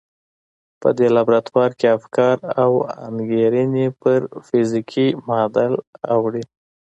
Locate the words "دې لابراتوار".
0.97-1.71